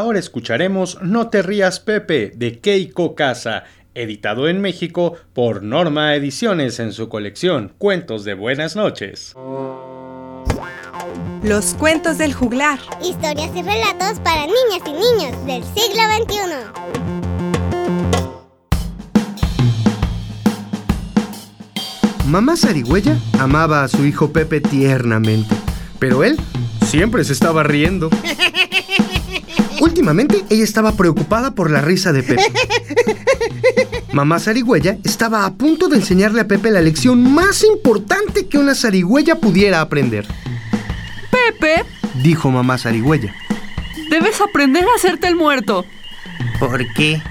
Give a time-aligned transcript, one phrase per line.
[0.00, 6.80] Ahora escucharemos No te rías Pepe de Keiko Casa, editado en México por Norma Ediciones
[6.80, 9.34] en su colección Cuentos de Buenas noches.
[11.42, 12.78] Los cuentos del juglar.
[13.04, 16.38] Historias y relatos para niñas y niños del siglo XXI.
[22.26, 25.54] Mamá Zarigüeya amaba a su hijo Pepe tiernamente,
[25.98, 26.40] pero él
[26.86, 28.08] siempre se estaba riendo.
[29.80, 32.42] Últimamente ella estaba preocupada por la risa de Pepe.
[34.12, 38.74] Mamá Zarigüeya estaba a punto de enseñarle a Pepe la lección más importante que una
[38.74, 40.26] zarigüeya pudiera aprender.
[41.30, 41.84] Pepe,
[42.22, 43.32] Dijo mamá Zarigüeya.
[44.10, 45.84] debes aprender a hacerte el muerto.
[46.58, 47.22] ¿Por qué?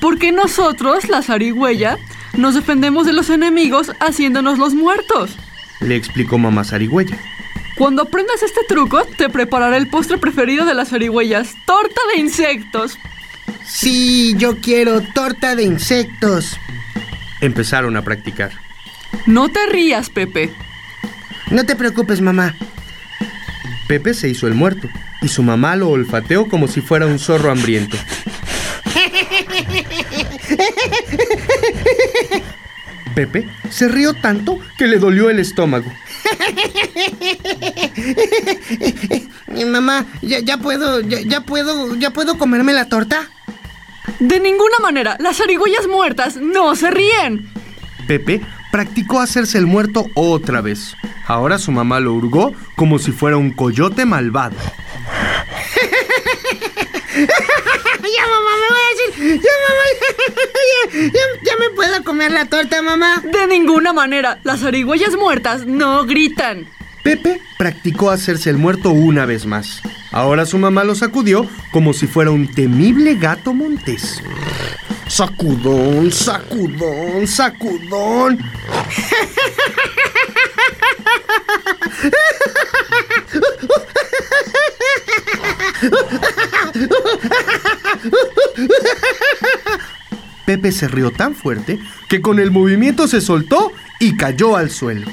[0.00, 1.98] Porque nosotros, la zarigüeya,
[2.34, 5.32] nos defendemos de los enemigos haciéndonos los muertos.
[5.80, 7.18] Le explicó mamá Zarigüeya.
[7.78, 12.98] Cuando aprendas este truco, te prepararé el postre preferido de las zarigüeyas, torta de insectos.
[13.64, 16.56] Sí, yo quiero torta de insectos.
[17.40, 18.50] Empezaron a practicar.
[19.26, 20.52] No te rías, Pepe.
[21.52, 22.56] No te preocupes, mamá.
[23.86, 24.88] Pepe se hizo el muerto
[25.22, 27.96] y su mamá lo olfateó como si fuera un zorro hambriento.
[33.14, 35.92] Pepe se rió tanto que le dolió el estómago.
[39.66, 43.28] Mamá, ya, ya puedo, ya, ya puedo, ya puedo comerme la torta.
[44.20, 47.48] De ninguna manera, las zarigüeyas muertas no se ríen.
[48.06, 48.40] Pepe
[48.72, 50.94] practicó hacerse el muerto otra vez.
[51.26, 54.56] Ahora su mamá lo hurgó como si fuera un coyote malvado.
[57.18, 58.90] Ya, mamá, me voy a
[59.28, 59.40] decir.
[59.42, 59.84] Ya, mamá,
[60.94, 63.22] ya, ya- ya me puedo comer la torta, mamá.
[63.24, 66.68] De ninguna manera, las zarigüeyas muertas no gritan.
[67.08, 69.80] Pepe practicó hacerse el muerto una vez más.
[70.12, 74.22] Ahora su mamá lo sacudió como si fuera un temible gato montés.
[75.06, 78.38] Sacudón, sacudón, sacudón.
[90.44, 95.10] Pepe se rió tan fuerte que con el movimiento se soltó y cayó al suelo.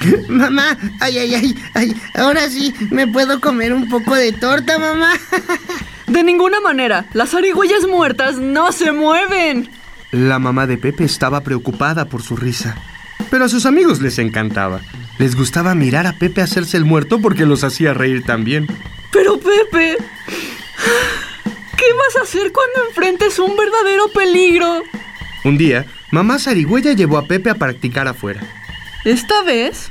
[0.28, 1.96] Mamá, ay, ay, ay, ay.
[2.14, 5.12] Ahora sí, me puedo comer un poco de torta, mamá.
[6.06, 9.70] De ninguna manera, las zarigüeyas muertas no se mueven.
[10.10, 12.76] La mamá de Pepe estaba preocupada por su risa,
[13.30, 14.80] pero a sus amigos les encantaba.
[15.18, 18.66] Les gustaba mirar a Pepe hacerse el muerto porque los hacía reír también.
[19.12, 19.98] Pero Pepe,
[21.76, 24.82] ¿qué vas a hacer cuando enfrentes un verdadero peligro?
[25.44, 28.40] Un día, mamá Zarigüeya llevó a Pepe a practicar afuera.
[29.04, 29.90] Esta vez,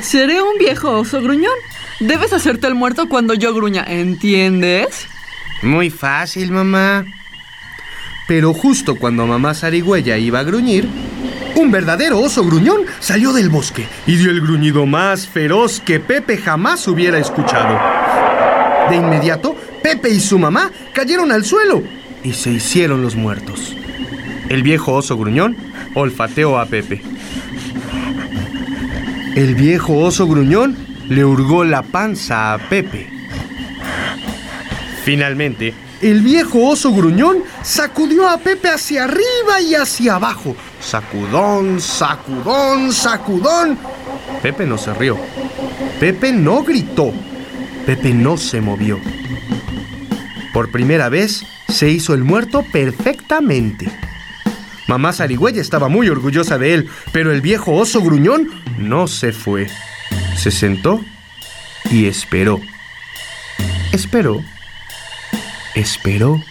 [0.00, 1.54] seré un viejo oso gruñón.
[2.00, 5.06] Debes hacerte el muerto cuando yo gruña, ¿entiendes?
[5.62, 7.04] Muy fácil, mamá.
[8.28, 10.88] Pero justo cuando mamá Zarigüeya iba a gruñir,
[11.56, 16.36] un verdadero oso gruñón salió del bosque y dio el gruñido más feroz que Pepe
[16.36, 17.76] jamás hubiera escuchado.
[18.88, 21.82] De inmediato, Pepe y su mamá cayeron al suelo
[22.22, 23.74] y se hicieron los muertos.
[24.48, 25.56] El viejo oso gruñón
[25.94, 27.02] olfateó a Pepe.
[29.38, 30.76] El viejo oso gruñón
[31.08, 33.08] le hurgó la panza a Pepe.
[35.04, 35.72] Finalmente,
[36.02, 40.56] el viejo oso gruñón sacudió a Pepe hacia arriba y hacia abajo.
[40.80, 43.78] Sacudón, sacudón, sacudón.
[44.42, 45.16] Pepe no se rió.
[46.00, 47.12] Pepe no gritó.
[47.86, 48.98] Pepe no se movió.
[50.52, 53.88] Por primera vez se hizo el muerto perfectamente.
[54.88, 59.68] Mamá Zarigüeya estaba muy orgullosa de él, pero el viejo oso gruñón no se fue.
[60.36, 61.04] Se sentó
[61.90, 62.60] y esperó.
[63.92, 64.42] Esperó
[65.80, 66.42] esperó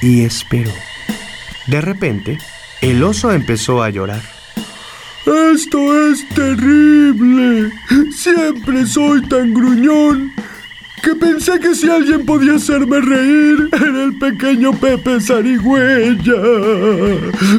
[0.00, 0.72] y esperó.
[1.66, 2.38] De repente,
[2.80, 4.22] el oso empezó a llorar.
[5.26, 7.72] Esto es terrible.
[8.12, 10.32] Siempre soy tan gruñón
[11.06, 16.34] que pensé que si alguien podía hacerme reír era el pequeño Pepe Zarigüeya.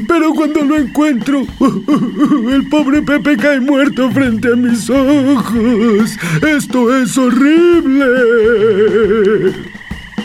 [0.05, 1.47] Pero cuando lo encuentro,
[2.51, 6.17] el pobre Pepe cae muerto frente a mis ojos.
[6.45, 8.05] Esto es horrible.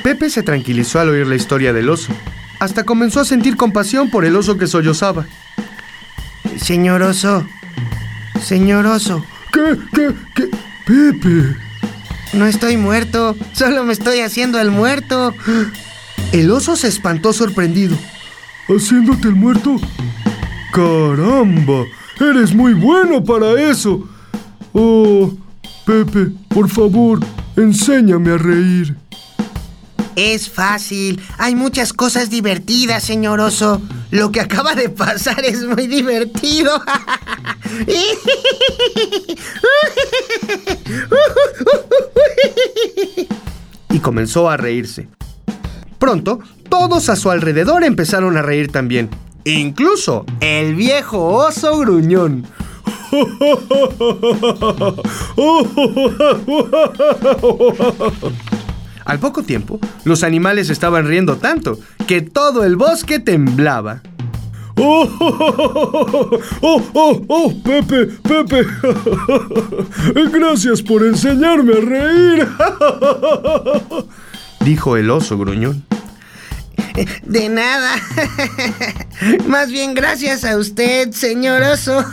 [0.03, 2.13] Pepe se tranquilizó al oír la historia del oso.
[2.59, 5.27] Hasta comenzó a sentir compasión por el oso que sollozaba.
[6.57, 7.47] Señor oso.
[8.43, 9.25] Señor oso.
[9.53, 9.79] ¿Qué?
[9.95, 10.11] ¿Qué?
[10.35, 10.49] ¿Qué?
[10.85, 11.72] Pepe.
[12.33, 13.37] No estoy muerto.
[13.53, 15.35] Solo me estoy haciendo el muerto.
[16.33, 17.97] El oso se espantó sorprendido.
[18.69, 19.77] ¿Haciéndote el muerto?
[20.73, 21.85] ¡Caramba!
[22.19, 24.09] Eres muy bueno para eso.
[24.73, 25.33] Oh,
[25.85, 27.21] Pepe, por favor,
[27.57, 28.97] enséñame a reír.
[30.17, 31.21] Es fácil.
[31.39, 33.83] Hay muchas cosas divertidas, señor oso.
[34.11, 36.83] Lo que acaba de pasar es muy divertido.
[43.91, 45.09] y comenzó a reírse.
[45.99, 49.09] Pronto, todos a su alrededor empezaron a reír también.
[49.45, 52.47] Incluso el viejo oso gruñón.
[59.05, 64.03] Al poco tiempo, los animales estaban riendo tanto que todo el bosque temblaba.
[64.77, 68.67] ¡Oh, oh, oh, oh, oh, Pepe, Pepe!
[70.33, 72.49] Gracias por enseñarme a reír.
[74.61, 75.85] Dijo el oso gruñón.
[77.23, 77.95] De nada.
[79.47, 82.05] Más bien gracias a usted, señor oso.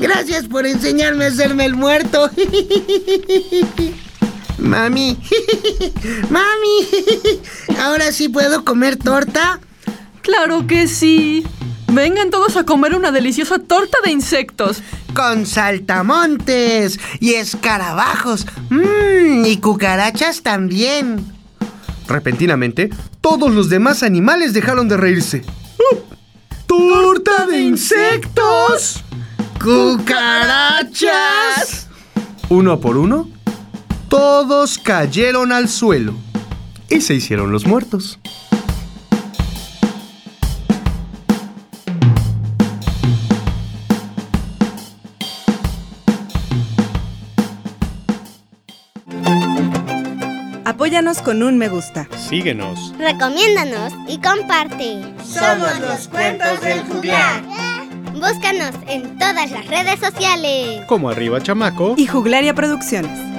[0.00, 2.28] Gracias por enseñarme a hacerme el muerto.
[4.58, 5.18] Mami,
[6.30, 9.60] mami, ¿ahora sí puedo comer torta?
[10.22, 11.44] Claro que sí.
[11.92, 14.82] Vengan todos a comer una deliciosa torta de insectos.
[15.14, 18.46] Con saltamontes y escarabajos.
[18.70, 21.26] Mmm, y cucarachas también.
[22.08, 22.88] Repentinamente,
[23.20, 25.44] todos los demás animales dejaron de reírse.
[26.66, 29.04] ¡Torta de insectos!
[29.62, 31.08] ¡Cucarachas!
[32.48, 33.28] Uno por uno,
[34.08, 36.14] todos cayeron al suelo
[36.88, 38.18] y se hicieron los muertos.
[50.92, 52.06] Apóyanos con un me gusta.
[52.18, 52.92] Síguenos.
[52.98, 55.00] Recomiéndanos y comparte.
[55.24, 57.42] Somos los cuentos del juglar.
[58.12, 60.84] Búscanos en todas las redes sociales.
[60.86, 61.94] Como arriba chamaco.
[61.96, 63.31] Y Juglaria Producciones.